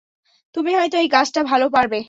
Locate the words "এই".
0.97-1.09